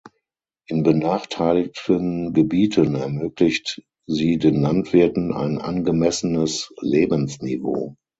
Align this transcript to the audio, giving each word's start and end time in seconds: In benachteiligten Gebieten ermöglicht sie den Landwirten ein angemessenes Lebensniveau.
In 0.67 0.81
benachteiligten 0.81 2.33
Gebieten 2.33 2.95
ermöglicht 2.95 3.83
sie 4.07 4.39
den 4.39 4.59
Landwirten 4.59 5.31
ein 5.31 5.59
angemessenes 5.61 6.73
Lebensniveau. 6.81 7.95